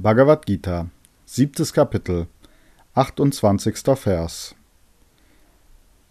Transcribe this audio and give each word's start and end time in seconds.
Bhagavad 0.00 0.46
Gita, 0.46 0.90
siebtes 1.24 1.72
Kapitel, 1.72 2.28
28. 2.94 3.78
Vers. 3.96 4.54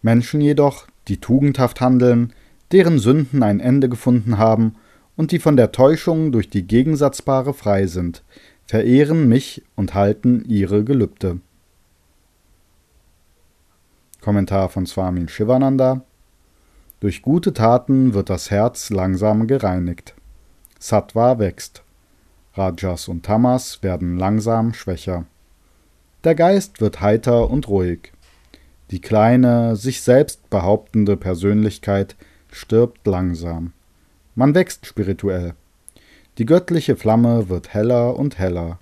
Menschen 0.02 0.42
jedoch, 0.42 0.88
die 1.08 1.22
tugendhaft 1.22 1.80
handeln, 1.80 2.34
deren 2.74 3.00
Sünden 3.00 3.44
ein 3.44 3.62
Ende 3.62 3.88
gefunden 3.88 4.38
haben 4.38 4.76
und 5.16 5.32
die 5.32 5.40
von 5.40 5.56
der 5.56 5.72
Täuschung 5.72 6.34
durch 6.34 6.50
die 6.50 6.68
Gegensatzpaare 6.68 7.54
frei 7.54 7.88
sind, 7.88 8.26
verehren 8.66 9.30
mich 9.30 9.64
und 9.78 9.94
halten 9.94 10.44
ihre 10.50 10.84
Gelübde. 10.84 11.40
Kommentar 14.20 14.68
von 14.68 14.86
Swamin 14.86 15.30
Shivananda 15.30 16.02
Durch 17.00 17.22
gute 17.22 17.54
Taten 17.54 18.14
wird 18.14 18.30
das 18.30 18.52
Herz 18.52 18.90
langsam 18.90 19.48
gereinigt. 19.48 20.14
Sattva 20.78 21.40
wächst. 21.40 21.84
Rajas 22.58 23.08
und 23.08 23.24
Tamas 23.24 23.84
werden 23.84 24.18
langsam 24.18 24.74
schwächer. 24.74 25.26
Der 26.24 26.36
Geist 26.36 26.82
wird 26.82 27.02
heiter 27.02 27.50
und 27.50 27.68
ruhig. 27.68 28.12
Die 28.92 29.02
kleine, 29.02 29.76
sich 29.76 30.02
selbst 30.02 30.50
behauptende 30.50 31.18
Persönlichkeit 31.18 32.16
stirbt 32.52 33.06
langsam. 33.06 33.74
Man 34.36 34.56
wächst 34.56 34.86
spirituell. 34.86 35.54
Die 36.38 36.46
göttliche 36.46 36.96
Flamme 36.96 37.50
wird 37.50 37.74
heller 37.74 38.16
und 38.18 38.38
heller. 38.38 38.80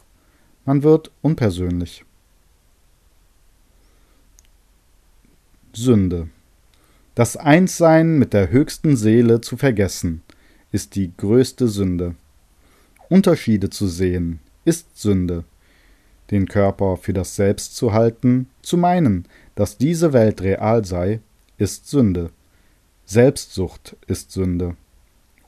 Man 0.65 0.83
wird 0.83 1.11
unpersönlich. 1.21 2.05
Sünde. 5.73 6.29
Das 7.15 7.37
Einssein 7.37 8.17
mit 8.17 8.33
der 8.33 8.49
höchsten 8.49 8.97
Seele 8.97 9.41
zu 9.41 9.57
vergessen, 9.57 10.21
ist 10.71 10.95
die 10.95 11.11
größte 11.15 11.67
Sünde. 11.67 12.15
Unterschiede 13.09 13.69
zu 13.69 13.87
sehen, 13.87 14.39
ist 14.63 14.97
Sünde. 14.99 15.43
Den 16.31 16.47
Körper 16.47 16.97
für 16.97 17.13
das 17.13 17.35
Selbst 17.35 17.75
zu 17.75 17.93
halten, 17.93 18.47
zu 18.61 18.77
meinen, 18.77 19.27
dass 19.53 19.77
diese 19.77 20.13
Welt 20.13 20.41
real 20.41 20.83
sei, 20.83 21.19
ist 21.57 21.87
Sünde. 21.87 22.31
Selbstsucht 23.05 23.95
ist 24.07 24.31
Sünde. 24.31 24.75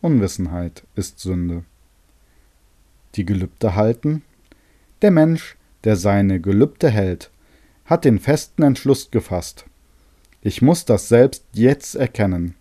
Unwissenheit 0.01 0.83
ist 0.95 1.19
Sünde. 1.19 1.63
Die 3.15 3.25
Gelübde 3.25 3.75
halten? 3.75 4.21
Der 5.01 5.11
Mensch, 5.11 5.57
der 5.83 5.95
seine 5.95 6.39
Gelübde 6.39 6.89
hält, 6.89 7.31
hat 7.85 8.05
den 8.05 8.19
festen 8.19 8.63
Entschluss 8.63 9.09
gefasst. 9.09 9.65
Ich 10.41 10.61
muss 10.61 10.85
das 10.85 11.09
Selbst 11.09 11.43
jetzt 11.53 11.95
erkennen. 11.95 12.53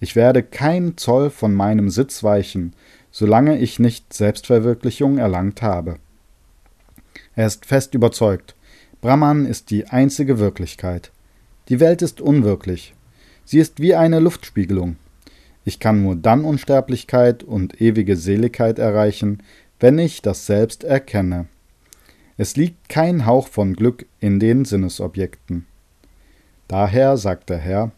Ich 0.00 0.16
werde 0.16 0.42
kein 0.42 0.96
Zoll 0.96 1.30
von 1.30 1.52
meinem 1.52 1.90
Sitz 1.90 2.22
weichen, 2.22 2.74
solange 3.18 3.58
ich 3.58 3.80
nicht 3.80 4.12
Selbstverwirklichung 4.12 5.18
erlangt 5.18 5.60
habe. 5.60 5.96
Er 7.34 7.48
ist 7.48 7.66
fest 7.66 7.94
überzeugt, 7.94 8.54
Brahman 9.00 9.44
ist 9.44 9.70
die 9.70 9.88
einzige 9.88 10.38
Wirklichkeit. 10.38 11.10
Die 11.68 11.80
Welt 11.80 12.00
ist 12.00 12.20
unwirklich. 12.20 12.94
Sie 13.44 13.58
ist 13.58 13.80
wie 13.80 13.96
eine 13.96 14.20
Luftspiegelung. 14.20 14.98
Ich 15.64 15.80
kann 15.80 16.00
nur 16.00 16.14
dann 16.14 16.44
Unsterblichkeit 16.44 17.42
und 17.42 17.80
ewige 17.80 18.16
Seligkeit 18.16 18.78
erreichen, 18.78 19.42
wenn 19.80 19.98
ich 19.98 20.22
das 20.22 20.46
Selbst 20.46 20.84
erkenne. 20.84 21.46
Es 22.36 22.56
liegt 22.56 22.88
kein 22.88 23.26
Hauch 23.26 23.48
von 23.48 23.74
Glück 23.74 24.06
in 24.20 24.38
den 24.38 24.64
Sinnesobjekten. 24.64 25.66
Daher 26.68 27.16
sagt 27.16 27.50
der 27.50 27.58
Herr, 27.58 27.90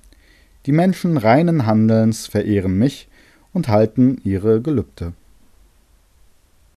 die 0.64 0.72
Menschen 0.72 1.18
reinen 1.18 1.66
Handelns 1.66 2.26
verehren 2.26 2.78
mich 2.78 3.09
und 3.52 3.68
halten 3.68 4.20
ihre 4.24 4.60
Gelübde. 4.60 5.12